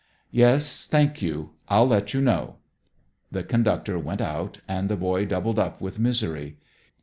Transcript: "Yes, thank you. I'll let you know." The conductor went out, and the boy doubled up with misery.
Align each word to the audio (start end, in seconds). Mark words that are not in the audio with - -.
"Yes, 0.31 0.87
thank 0.87 1.21
you. 1.21 1.51
I'll 1.69 1.85
let 1.85 2.11
you 2.11 2.21
know." 2.21 2.55
The 3.31 3.43
conductor 3.43 3.99
went 3.99 4.19
out, 4.19 4.59
and 4.67 4.89
the 4.89 4.97
boy 4.97 5.25
doubled 5.27 5.59
up 5.59 5.79
with 5.79 5.99
misery. 5.99 6.57